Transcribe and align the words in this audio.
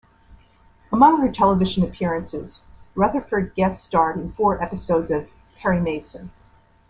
Among 0.91 1.21
her 1.21 1.31
television 1.31 1.83
appearances, 1.83 2.61
Rutherford 2.95 3.53
guest 3.53 3.83
starred 3.83 4.17
in 4.19 4.31
four 4.31 4.59
episodes 4.59 5.11
of 5.11 5.29
"Perry 5.59 5.79
Mason". 5.79 6.31